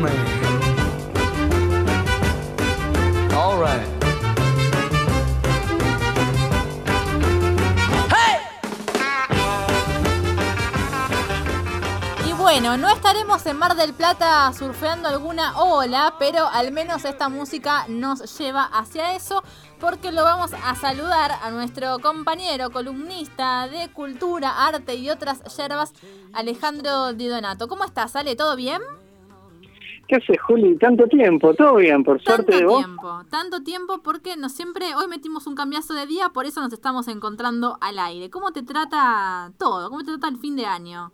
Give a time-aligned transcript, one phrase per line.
[0.00, 0.12] man.
[3.34, 4.02] All right.
[12.52, 17.86] Bueno, no estaremos en Mar del Plata surfeando alguna ola, pero al menos esta música
[17.88, 19.42] nos lleva hacia eso,
[19.80, 25.92] porque lo vamos a saludar a nuestro compañero columnista de cultura, arte y otras yerbas,
[26.34, 27.68] Alejandro Di Donato.
[27.68, 28.36] ¿Cómo estás, Ale?
[28.36, 28.82] ¿Todo bien?
[30.12, 30.76] ¿Qué haces, Juli?
[30.76, 32.84] Tanto tiempo, todo bien, por suerte de Tanto vos.
[32.84, 36.70] tiempo, tanto tiempo porque no siempre, hoy metimos un cambiazo de día, por eso nos
[36.74, 38.28] estamos encontrando al aire.
[38.28, 39.88] ¿Cómo te trata todo?
[39.88, 41.12] ¿Cómo te trata el fin de año?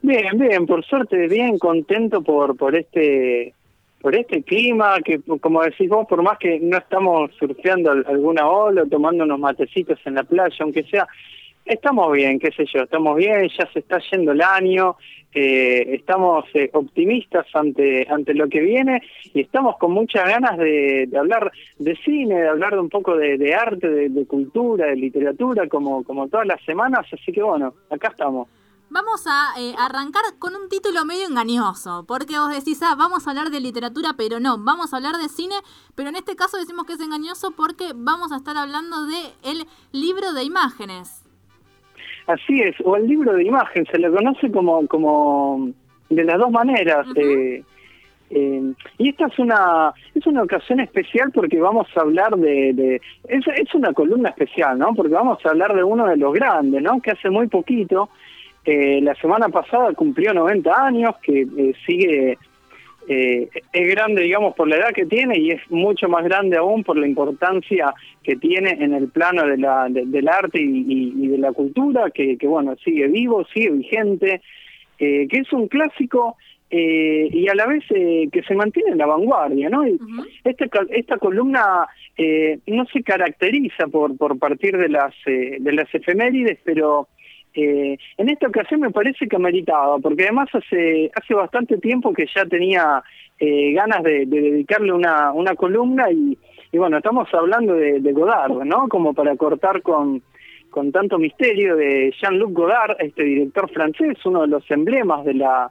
[0.00, 3.52] Bien, bien, por suerte bien, contento por por este
[4.00, 8.46] por este clima que como decís vos, por más que no estamos surfeando al- alguna
[8.48, 11.04] ola, o tomando unos matecitos en la playa, aunque sea,
[11.64, 14.94] estamos bien, qué sé yo, estamos bien, ya se está yendo el año,
[15.34, 19.02] eh, estamos eh, optimistas ante ante lo que viene
[19.34, 23.54] y estamos con muchas ganas de, hablar de cine, de hablar de un poco de,
[23.54, 28.08] arte, de, de cultura, de literatura, como como todas las semanas, así que bueno, acá
[28.08, 28.48] estamos.
[28.90, 33.30] Vamos a eh, arrancar con un título medio engañoso, porque vos decís, ah, vamos a
[33.30, 35.56] hablar de literatura, pero no, vamos a hablar de cine,
[35.94, 39.66] pero en este caso decimos que es engañoso porque vamos a estar hablando de el
[39.92, 41.27] libro de imágenes.
[42.28, 45.70] Así es, o el libro de imagen, se le conoce como, como
[46.10, 47.06] de las dos maneras.
[47.16, 47.62] Eh,
[48.28, 53.00] eh, y esta es una es una ocasión especial porque vamos a hablar de, de
[53.28, 54.94] es, es una columna especial, ¿no?
[54.94, 57.00] Porque vamos a hablar de uno de los grandes, ¿no?
[57.00, 58.10] Que hace muy poquito,
[58.66, 62.36] eh, la semana pasada cumplió 90 años, que eh, sigue
[63.08, 66.84] eh, es grande, digamos, por la edad que tiene y es mucho más grande aún
[66.84, 67.92] por la importancia
[68.22, 71.52] que tiene en el plano de la, de- del arte y, y- y de la
[71.52, 74.42] cultura, que, que, bueno, sigue vivo, sigue vigente,
[74.98, 76.36] eh, que es un clásico
[76.70, 79.86] eh, y a la vez eh, que se mantiene en la vanguardia, ¿no?
[79.88, 80.26] Y Ujú.
[80.44, 81.86] esta, esta columna
[82.18, 87.08] eh, no se caracteriza por, por partir de las, eh, de las efemérides, pero
[87.54, 92.26] eh, en esta ocasión me parece que ameritaba, porque además hace, hace bastante tiempo que
[92.34, 93.02] ya tenía
[93.38, 96.36] eh, ganas de, de dedicarle una, una columna y,
[96.70, 98.88] y bueno, estamos hablando de, Godard, ¿no?
[98.88, 100.22] Como para cortar con,
[100.70, 105.70] con tanto misterio de Jean-Luc Godard, este director francés, uno de los emblemas de la,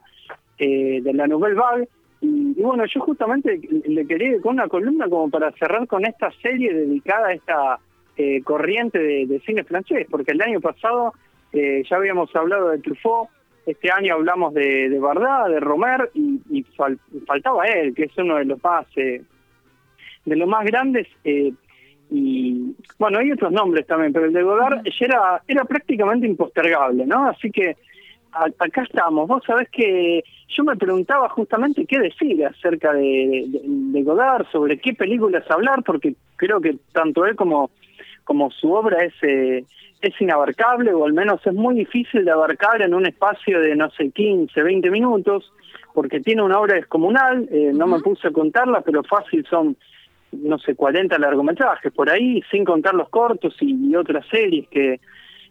[0.58, 1.88] eh, de la Nouvelle Vague.
[2.20, 6.32] Y, y bueno, yo justamente le quería con una columna como para cerrar con esta
[6.42, 7.78] serie dedicada a esta
[8.16, 11.12] eh, corriente de, de cine francés, porque el año pasado
[11.52, 13.28] eh, ya habíamos hablado de Truffaut,
[13.66, 18.16] este año hablamos de, de Bardá, de Romer, y, y fal- faltaba él, que es
[18.18, 19.22] uno de los más, eh,
[20.24, 21.06] de los más grandes.
[21.24, 21.52] eh,
[22.10, 27.04] y bueno, hay otros nombres también, pero el de Godard ya era, era prácticamente impostergable,
[27.04, 27.26] ¿no?
[27.28, 27.76] Así que
[28.32, 29.28] a- acá estamos.
[29.28, 34.78] Vos sabés que yo me preguntaba justamente qué decir acerca de, de, de Godard, sobre
[34.78, 37.70] qué películas hablar, porque creo que tanto él como,
[38.28, 39.64] como su obra es, eh,
[40.02, 43.88] es inabarcable, o al menos es muy difícil de abarcar en un espacio de, no
[43.92, 45.50] sé, 15, 20 minutos,
[45.94, 49.78] porque tiene una obra descomunal, eh, no me puse a contarla, pero fácil son
[50.30, 55.00] no sé, 40 largometrajes por ahí, sin contar los cortos y, y otras series que,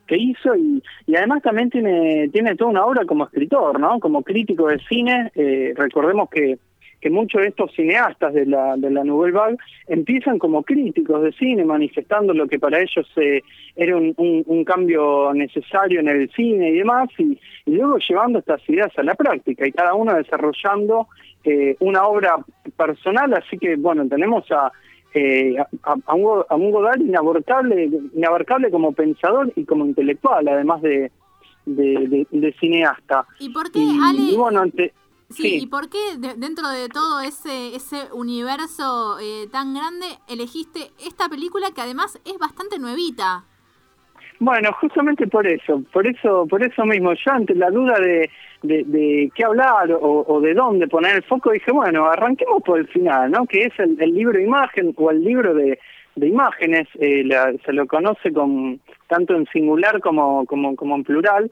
[0.05, 3.99] que hizo y, y además también tiene tiene toda una obra como escritor, ¿no?
[3.99, 6.59] Como crítico de cine, eh, recordemos que
[7.01, 11.31] que muchos de estos cineastas de la de la Nouvelle Vague empiezan como críticos de
[11.33, 13.41] cine, manifestando lo que para ellos eh,
[13.75, 18.39] era un, un, un cambio necesario en el cine y demás, y, y luego llevando
[18.39, 21.07] estas ideas a la práctica y cada uno desarrollando
[21.43, 22.35] eh, una obra
[22.75, 24.71] personal, así que bueno, tenemos a,
[25.13, 30.81] eh, a, a un, a un Godard inabarcable, inabarcable como pensador y como intelectual, además
[30.81, 31.11] de,
[31.65, 33.25] de, de- de cineasta.
[33.39, 34.31] ¿Y por qué, Y, Ale?
[34.31, 34.93] y bueno, ante-
[35.29, 35.57] Sí, sí.
[35.63, 41.27] ¿y por qué de- dentro de todo ese, ese universo eh, tan grande elegiste esta
[41.29, 43.43] película que además es bastante nuevita?
[44.39, 48.29] Bueno, justamente por eso, por eso, por eso mismo, yo ante la duda de,
[48.61, 52.77] de, de qué hablar o, o de dónde poner el foco, dije, bueno, arranquemos por
[52.79, 53.47] el final, ¿no?
[53.47, 55.79] Que es el, el libro imagen o el libro de,
[56.15, 61.03] de imágenes, eh, la- se lo conoce con, tanto en singular como, como, como en
[61.03, 61.51] plural,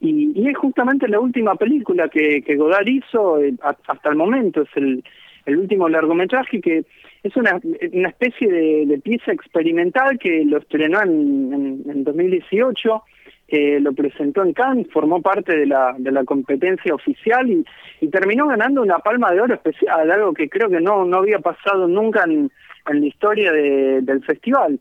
[0.00, 4.62] y, y es justamente la última película que, que Godard hizo eh, hasta el momento,
[4.62, 5.04] es el,
[5.46, 6.84] último largometraje que
[7.24, 7.60] es una,
[7.92, 13.02] una especie de, pieza experimental que lo estrenó en, en, en 2018,
[13.48, 18.46] eh, lo presentó en Cannes, formó parte de la, de la competencia oficial y, terminó
[18.46, 22.22] ganando una palma de oro especial, algo que creo que no, no había pasado nunca
[22.24, 22.50] en,
[22.88, 24.78] la historia de- del festival.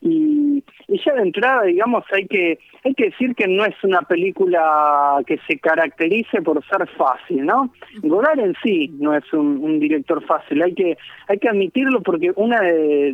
[0.00, 0.62] Y,
[1.04, 5.38] ya de entrada, digamos, hay que hay que decir que no es una película que
[5.46, 7.72] se caracterice por ser fácil, ¿no?
[8.02, 10.96] Godard en sí no es un, director fácil, hay que
[11.28, 13.12] hay que admitirlo porque una de,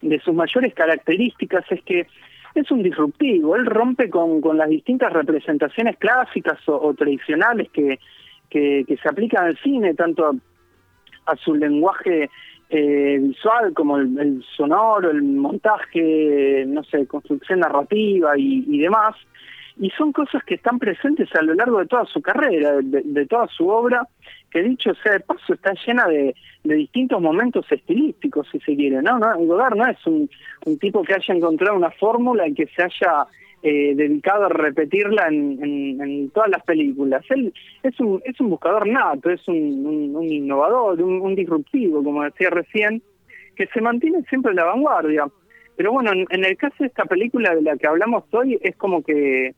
[0.00, 2.06] de, sus mayores características es que
[2.54, 7.98] es un disruptivo, él rompe con, con las distintas representaciones clásicas o, tradicionales que,
[8.48, 10.34] que, que, se aplican al cine, tanto
[11.26, 12.30] a su lenguaje
[12.70, 19.14] eh, visual como el, sonoro, el montaje, no sé, construcción narrativa y, demás.
[19.80, 23.46] Y son cosas que están presentes a lo largo de toda su carrera, de, toda
[23.48, 24.06] su obra,
[24.50, 26.34] que dicho sea de paso está llena de,
[26.64, 29.18] distintos momentos estilísticos, si se quiere, ¿no?
[29.18, 30.28] no Godard no es un,
[30.66, 33.26] un tipo que haya encontrado una fórmula y que se haya
[33.60, 37.24] eh, dedicado a repetirla en, todas las películas.
[37.30, 37.52] Él
[37.82, 43.02] es un, es un buscador nato, es un, innovador, un, disruptivo, como decía recién,
[43.56, 45.26] que se mantiene siempre en la vanguardia.
[45.76, 49.02] Pero bueno, en, el caso de esta película de la que hablamos hoy, es como
[49.02, 49.54] que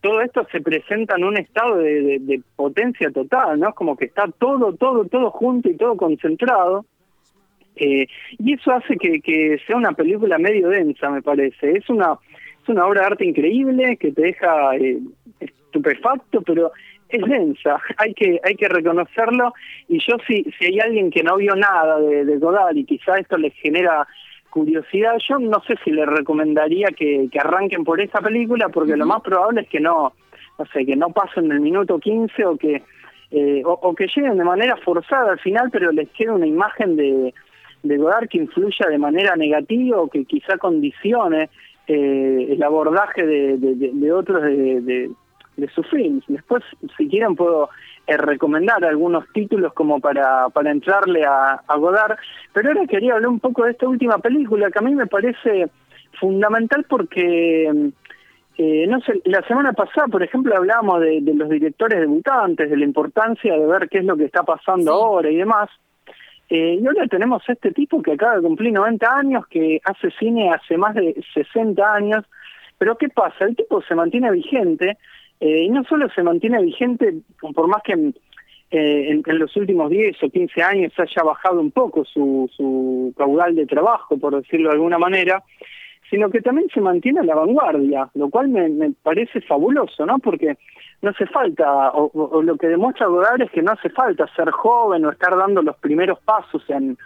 [0.00, 3.72] todo esto se presenta en un estado de, potencia total, ¿no?
[3.74, 6.84] Como que está todo, todo, todo junto y todo concentrado.
[7.76, 8.08] Eh,
[8.38, 11.78] y eso hace que sea una película medio densa, me parece.
[11.78, 12.18] Es una
[12.66, 14.98] es una obra de arte increíble que te deja eh,
[15.38, 16.72] estupefacto, pero
[17.08, 19.54] es densa, hay que hay que reconocerlo.
[19.88, 23.16] Y yo si si hay alguien que no vio nada de, de Godard y quizá
[23.16, 24.06] esto les genera
[24.50, 29.04] curiosidad, yo no sé si le recomendaría que, que arranquen por esa película porque lo
[29.04, 30.14] más probable es que no,
[30.58, 32.82] no sé, que no pasen el minuto 15 o que
[33.32, 37.34] eh, o, que lleguen de manera forzada al final, pero les quede una imagen de,
[37.82, 41.50] de Godard que influya de manera negativa o que quizá condicione
[41.86, 45.10] eh, el abordaje de, de, otros de,
[45.56, 46.24] de, sus films.
[46.28, 46.62] Después,
[46.96, 47.70] si quieren, puedo
[48.06, 52.18] eh, recomendar algunos títulos como para, para entrarle a, a Godard,
[52.52, 55.68] pero ahora quería hablar un poco de esta última película que a mí me parece
[56.20, 57.90] fundamental porque...
[58.58, 62.76] Eh, no sé, la semana pasada, por ejemplo, hablábamos de, de, los directores debutantes, de
[62.78, 65.68] la importancia de ver qué es lo que está pasando ahora y demás.
[66.48, 70.10] Eh, y ahora tenemos a este tipo que acaba de cumplir 90 años, que hace
[70.18, 72.24] cine hace más de 60 años,
[72.78, 73.44] pero ¿qué pasa?
[73.44, 74.96] El tipo se mantiene vigente,
[75.40, 79.90] eh, y no solo se mantiene vigente, por más que eh, en, en, los últimos
[79.90, 84.68] 10 o 15 años haya bajado un poco su, su caudal de trabajo, por decirlo
[84.68, 85.42] de alguna manera,
[86.10, 90.18] sino que también se mantiene a la vanguardia, lo cual me, me parece fabuloso, ¿no?
[90.18, 90.56] Porque
[91.02, 95.04] no hace falta, o, lo que demuestra Godard es que no hace falta ser joven
[95.04, 96.96] o estar dando los primeros pasos en,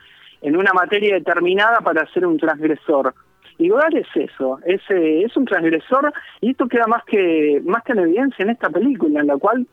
[0.42, 3.14] en una materia determinada para ser un transgresor.
[3.58, 7.82] Y Godard es eso, es, eh, es un transgresor y esto queda más que, más
[7.84, 9.66] que en evidencia en esta película, en la cual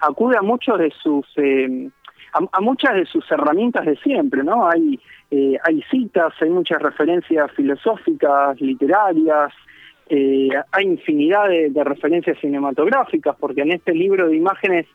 [0.00, 1.26] acude a muchos de sus...
[1.36, 1.88] Eh,
[2.34, 4.68] a, muchas de sus herramientas de siempre, ¿no?
[4.68, 4.98] Hay,
[5.36, 9.52] eh, hay citas, hay muchas referencias filosóficas, literarias,
[10.08, 14.86] eh, hay infinidad de, referencias cinematográficas, porque en este libro de imágenes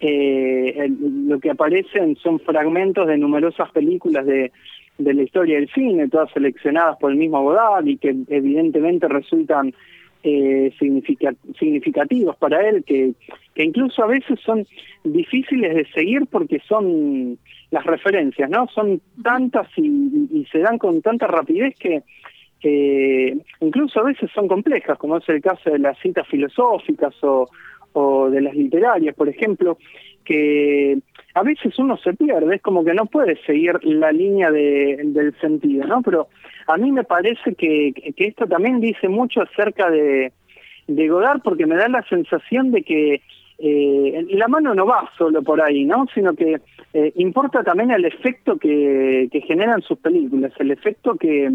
[0.00, 4.52] eh, lo que aparecen son fragmentos de numerosas películas de,
[4.98, 9.72] de la historia del cine, todas seleccionadas por el mismo Godard y que evidentemente resultan
[10.28, 13.12] eh, significativos para él, que,
[13.54, 14.66] incluso a veces son
[15.04, 17.38] difíciles de seguir porque son
[17.70, 18.66] las referencias, ¿no?
[18.74, 22.02] Son tantas y, se dan con tanta rapidez que
[23.60, 28.40] incluso a veces son complejas, como es el caso de las citas filosóficas o de
[28.40, 29.78] las literarias, por ejemplo,
[30.26, 30.98] que
[31.34, 35.38] a veces uno se pierde, es como que no puede seguir la línea de, del
[35.40, 36.02] sentido, ¿no?
[36.02, 36.28] Pero
[36.66, 40.32] a mí me parece que, que esto también dice mucho acerca de,
[40.86, 43.22] de Godard, porque me da la sensación de que
[43.58, 46.06] eh, la mano no va solo por ahí, ¿no?
[46.14, 46.60] Sino que
[46.92, 51.46] eh, importa también el efecto que, que generan sus películas, el efecto que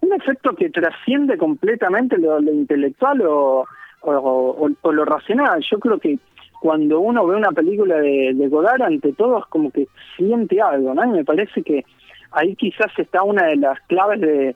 [0.00, 3.64] un efecto que trasciende completamente lo, intelectual o,
[4.02, 5.64] o, lo racional.
[5.68, 6.18] Yo creo que
[6.60, 10.94] cuando uno ve una película de, de Godard, ante todo es como que siente algo,
[10.94, 11.04] ¿no?
[11.04, 11.84] Y me parece que
[12.32, 14.54] ahí quizás está una de las claves de,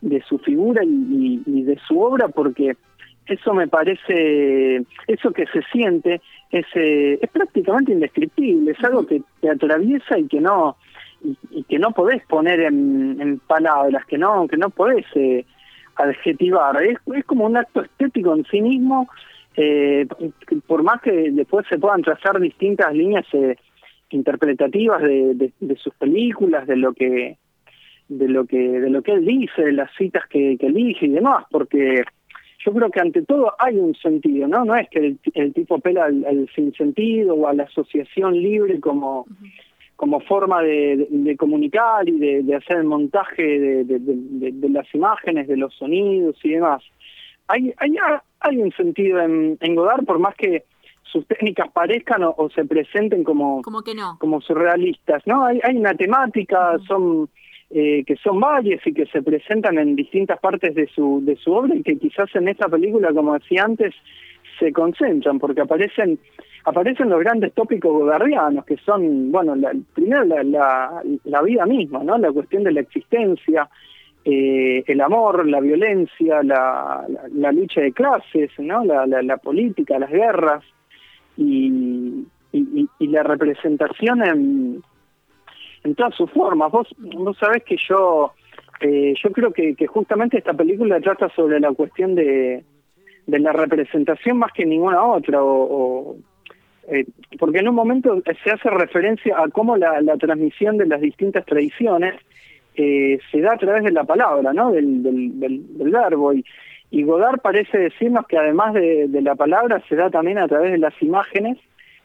[0.00, 2.76] de su figura y, y, de su obra, porque
[3.26, 9.22] eso me parece, eso que se siente es, eh, es prácticamente indescriptible, es algo que
[9.40, 10.76] te atraviesa y que no
[11.22, 15.44] y, que no podés poner en, palabras, que no, que no podés eh,
[15.96, 16.82] adjetivar.
[16.82, 19.08] Es, es como un acto estético en sí mismo,
[19.56, 20.06] eh,
[20.66, 23.56] por más que después se puedan trazar distintas líneas eh,
[24.10, 27.36] interpretativas de, de, sus películas, de lo que
[28.08, 31.44] de lo que de lo que él dice, de las citas que, elige y demás,
[31.50, 32.02] porque
[32.64, 34.64] yo creo que ante todo hay un sentido, ¿no?
[34.64, 39.26] No es que el, tipo pela al, sin sinsentido o a la asociación libre como
[39.96, 46.36] como forma de, comunicar y de, hacer el montaje de, las imágenes, de los sonidos
[46.42, 46.82] y demás.
[47.50, 47.96] Hay, hay,
[48.40, 50.64] hay un sentido en, en Godard, por más que
[51.02, 54.16] sus técnicas parezcan o, se presenten como, como, que no.
[54.20, 55.44] como surrealistas, ¿no?
[55.44, 57.28] Hay, hay una temática, son
[57.70, 61.52] eh, que son varias y que se presentan en distintas partes de su, de su
[61.52, 63.94] obra y que quizás en esta película, como decía antes,
[64.58, 66.18] se concentran, porque aparecen
[66.64, 72.02] aparecen los grandes tópicos godardianos, que son, bueno, la, primero la, la, la, vida misma,
[72.04, 72.18] ¿no?
[72.18, 73.68] La cuestión de la existencia,
[74.32, 78.84] eh, el amor, la violencia, la, la, lucha de clases, ¿no?
[78.84, 80.62] La, la, política, las guerras
[81.36, 84.82] y, y, la representación en,
[85.82, 86.70] en todas sus formas.
[86.70, 88.32] Vos, vos sabés que yo,
[88.80, 92.62] eh, yo creo que, que justamente esta película trata sobre la cuestión de,
[93.26, 96.16] la representación más que ninguna otra, o,
[96.88, 97.04] eh,
[97.36, 102.14] porque en un momento se hace referencia a cómo la, transmisión de las distintas tradiciones
[102.82, 104.70] eh, se da a través de la palabra, ¿no?
[104.72, 106.32] Del, del, verbo.
[106.32, 106.44] Y,
[106.90, 110.78] y, Godard parece decirnos que además de, la palabra se da también a través de
[110.78, 111.58] las imágenes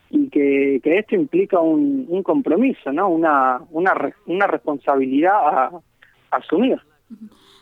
[0.09, 3.07] y que, que esto implica un, compromiso, ¿no?
[3.07, 3.93] Una, una,
[4.25, 5.71] una responsabilidad a
[6.31, 6.77] asumir.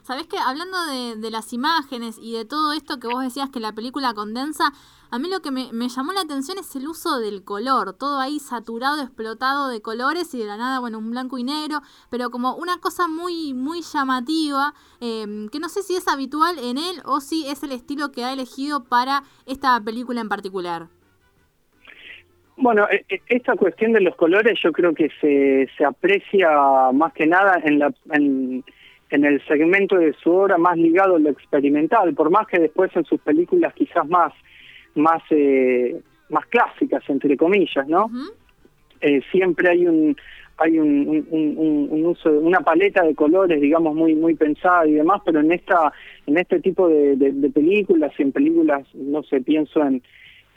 [0.03, 0.77] Sabes que hablando
[1.15, 4.73] de, las imágenes y de todo esto que vos decías que la película condensa,
[5.09, 8.37] a mí lo que me, llamó la atención es el uso del color, todo ahí
[8.39, 11.79] saturado, explotado de colores y de la nada, bueno, un blanco y negro,
[12.11, 16.77] pero como una cosa muy, muy llamativa, em, que no sé si es habitual en
[16.77, 20.87] él o si es el estilo que ha elegido para esta película en particular.
[22.57, 27.13] Bueno, e, e, esta cuestión de los colores yo creo que se, se aprecia más
[27.13, 27.93] que nada en la...
[28.11, 28.65] En
[29.13, 32.89] en el segmento de su obra más ligado a lo experimental, por más que después
[32.95, 34.33] en sus películas quizás más,
[34.95, 38.09] más, eh, más clásicas, entre comillas, ¿no?
[39.01, 40.17] Eh, siempre hay un
[40.57, 45.39] hay un, un, uso una paleta de colores digamos muy muy pensada y demás pero
[45.39, 45.91] en esta
[46.27, 50.03] en este tipo de, películas y en películas no sé pienso en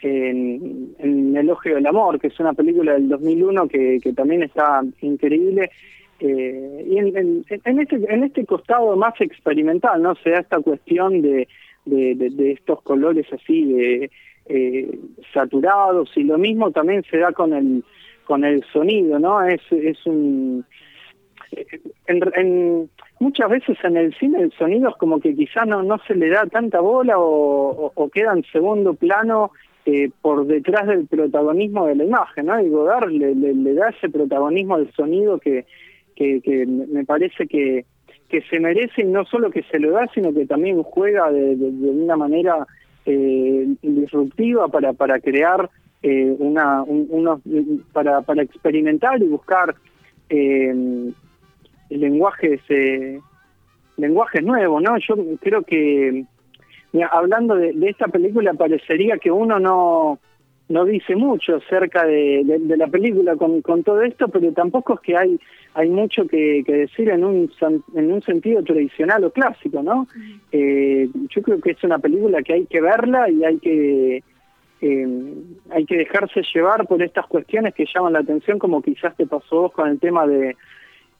[0.01, 4.83] en, en Elogio del Amor, que es una película del 2001 que, que también está
[5.01, 5.71] increíble,
[6.19, 7.45] eh, y en,
[7.79, 10.15] este, en este costado más experimental, ¿no?
[10.15, 11.47] Se da esta cuestión de,
[11.85, 14.11] de, estos colores así de
[14.47, 14.99] eh,
[15.33, 17.83] saturados y lo mismo también se da con el
[18.25, 19.41] con el sonido, ¿no?
[19.41, 20.65] Es, es un...
[22.07, 26.13] En, muchas veces en el cine el sonido es como que quizás no, no se
[26.13, 29.51] le da tanta bola o, queda en segundo plano
[29.85, 32.59] eh, por detrás del protagonismo de la imagen, ¿no?
[32.59, 35.65] Y Godard le, le da ese protagonismo al sonido que,
[36.17, 37.85] que, me parece que,
[38.29, 42.15] que se merece no solo que se lo da, sino que también juega de, una
[42.15, 42.65] manera
[43.05, 45.69] eh, disruptiva para, para crear
[46.01, 47.41] eh, una, unos,
[47.93, 49.75] para, para experimentar y buscar
[50.29, 51.11] eh,
[51.89, 53.19] lenguajes, eh,
[53.97, 54.97] lenguajes nuevos, ¿no?
[54.97, 56.25] Yo creo que,
[57.11, 60.19] hablando de, de esta película, parecería que uno no
[60.69, 64.99] no dice mucho acerca de, de, la película con, con, todo esto, pero tampoco es
[65.01, 65.39] que hay
[65.73, 67.51] hay mucho que, que decir en un
[67.95, 70.07] en un sentido tradicional o clásico, ¿no?
[70.51, 74.23] Eh, yo creo que es una película que hay que verla y hay que
[74.81, 75.33] eh,
[75.69, 79.61] hay que dejarse llevar por estas cuestiones que llaman la atención, como quizás te pasó
[79.61, 80.55] vos con el tema de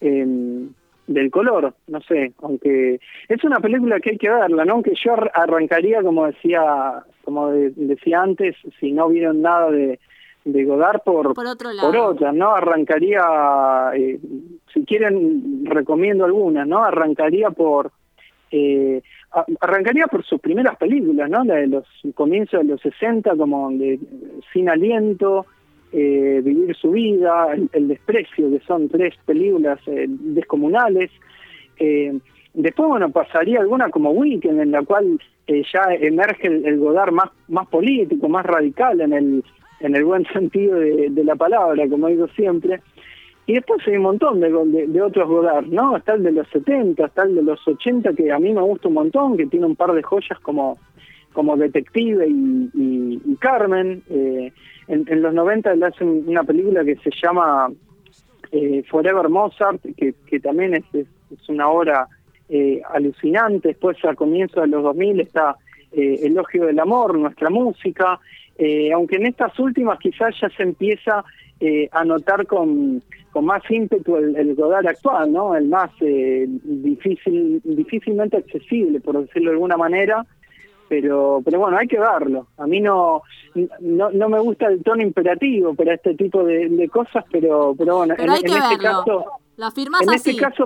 [0.01, 0.67] eh,
[1.07, 2.99] del color, no sé, aunque
[3.29, 4.73] es una película que hay que verla, ¿no?
[4.73, 9.99] Aunque yo arrancaría, como decía, como decía antes, si no vieron nada de,
[10.43, 11.91] de Godard por, por, otro lado.
[11.91, 12.53] por otra, ¿no?
[12.53, 13.21] Arrancaría,
[13.95, 14.19] eh,
[14.73, 16.83] si quieren, recomiendo algunas, ¿no?
[16.83, 17.91] Arrancaría por,
[18.51, 19.01] eh,
[19.59, 21.43] arrancaría por sus primeras películas, ¿no?
[21.45, 21.85] La de los
[22.15, 23.99] comienzos de los 60, como de
[24.51, 25.45] Sin Aliento,
[25.97, 31.09] eh, Vivir su vida, el, Desprecio, que son tres películas eh, descomunales.
[31.79, 32.19] Eh,
[32.53, 37.31] después, bueno, pasaría alguna como Weekend, en la cual eh, ya emerge el, Godard más,
[37.47, 39.43] más político, más radical en el,
[39.79, 42.79] en el buen sentido de, la palabra, como digo siempre.
[43.47, 44.51] Y después hay un montón de,
[44.87, 45.97] de, otros Godard, ¿no?
[45.97, 48.89] Está el de los 70, está el de los 80, que a mí me gusta
[48.89, 50.77] un montón, que tiene un par de joyas como,
[51.37, 54.01] como Detective y, Carmen.
[54.09, 54.51] Eh,
[54.87, 57.71] en, los 90 él hace una película que se llama
[58.51, 61.07] eh, Forever Mozart, que, que también es, es,
[61.47, 62.07] una obra
[62.49, 63.67] eh, alucinante.
[63.67, 65.57] Después, a comienzos de los 2000, está
[65.91, 68.19] eh, Elogio del Amor, nuestra música.
[68.57, 71.23] Eh, aunque en estas últimas quizás ya se empieza
[71.91, 73.01] a notar con,
[73.31, 75.55] con más ímpetu el, el actual, ¿no?
[75.55, 80.23] El más difícil, difícilmente accesible, por decirlo de alguna manera,
[80.87, 82.47] pero pero bueno hay que verlo.
[82.57, 83.21] A mí no
[83.79, 88.15] no, no me gusta el tono imperativo para este tipo de, cosas pero pero bueno
[88.17, 89.25] en, este caso
[89.57, 90.65] en este caso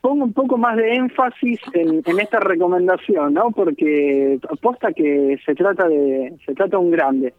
[0.00, 5.54] pongo un poco más de énfasis en, en esta recomendación no porque aposta que se
[5.54, 7.34] trata de se trata de un grande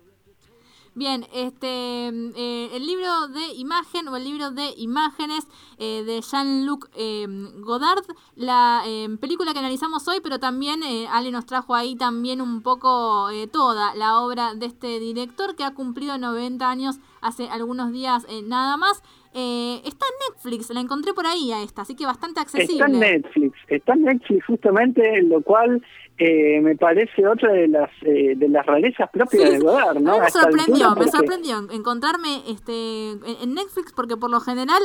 [0.95, 5.47] Bien, este, eh, el libro de imagen o el libro de imágenes
[5.79, 7.25] eh, de Jean-Luc eh,
[7.61, 8.03] Godard,
[8.35, 8.83] la
[9.19, 10.81] película que analizamos hoy, pero también
[11.11, 15.73] Ale nos trajo ahí también un poco toda la obra de este director que ha
[15.73, 19.01] cumplido 90 años hace algunos días nada más.
[19.35, 22.73] Eh, está en Netflix, la encontré por ahí a esta, así que bastante accesible.
[22.75, 25.81] Está en Netflix, está en Netflix justamente, lo cual
[26.17, 30.19] eh, me parece otra de las eh, de las rarezas propias de Godard, ¿no?
[30.19, 34.81] me sorprendió, me sorprendió encontrarme este en Netflix porque por lo general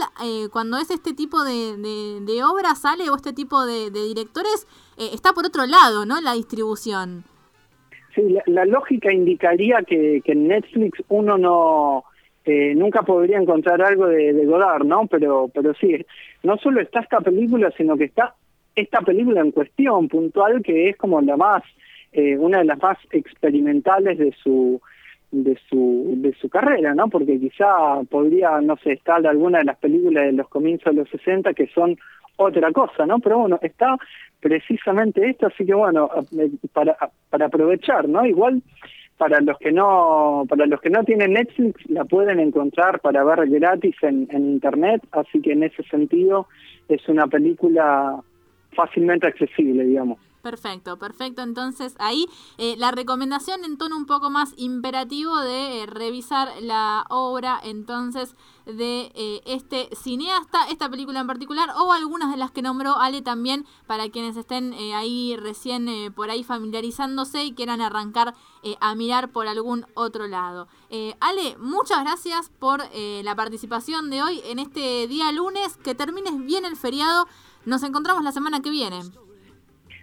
[0.53, 4.67] cuando es este tipo de, de, obra sale o este tipo de, directores
[4.97, 6.21] está por otro lado, ¿no?
[6.21, 7.25] La distribución.
[8.15, 12.05] Sí, la, lógica indicaría que, que en Netflix uno no
[12.49, 15.07] eh, nunca podría encontrar algo de, Godard, ¿no?
[15.07, 15.99] Pero, pero sí,
[16.43, 18.35] no solo está esta película, sino que está
[18.81, 21.63] esta película en cuestión, puntual, que es como la más,
[22.13, 24.81] eh, una de las más experimentales de su
[25.31, 27.09] de su de su carrera, ¿no?
[27.09, 31.11] Porque quizá podría, no sé, estar alguna de las películas de los comienzos de los
[31.11, 31.99] 60 que son
[32.37, 33.19] otra cosa, ¿no?
[33.19, 33.97] Pero bueno, está
[34.41, 36.09] precisamente esto, así que bueno,
[36.39, 36.97] eh, para,
[37.29, 38.25] para aprovechar, ¿no?
[38.25, 38.63] Igual
[39.19, 43.49] para los que no para los que no tienen Netflix la pueden encontrar para ver
[43.51, 46.47] gratis en, en internet así que en ese sentido
[46.89, 48.23] es una película
[48.73, 51.43] fácilmente accesible digamos Perfecto, perfecto.
[51.43, 52.29] Entonces ahí
[52.59, 58.37] eh, la recomendación en tono un poco más imperativo de eh, revisar la obra entonces
[58.65, 63.23] de eh, este cineasta, esta película en particular o algunas de las que nombró Ale
[63.23, 68.35] también para quienes estén ahí recién por ahí familiarizándose y quieran arrancar
[68.81, 70.69] a mirar por algún otro lado.
[71.21, 75.79] Ale, muchas gracias por la participación de hoy en este día lunes.
[75.79, 77.27] Que termines bien el feriado.
[77.65, 79.01] Nos encontramos la semana que viene.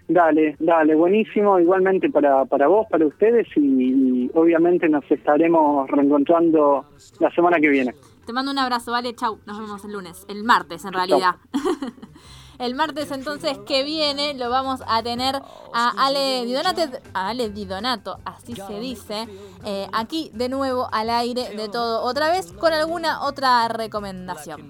[0.08, 6.86] Dale, dale, buenísimo, igualmente para, para vos, para ustedes y, obviamente nos estaremos reencontrando
[7.20, 7.96] la semana que viene.
[8.26, 11.36] Te mando un abrazo, vale, chau, nos vemos el lunes, el martes en realidad.
[12.60, 15.36] el martes entonces que viene lo vamos a tener
[15.74, 16.82] a Ale Didonato,
[17.13, 19.28] a Ale Didonato, así se dice,
[19.65, 24.70] eh, aquí de nuevo al aire de todo otra vez con alguna otra recomendación.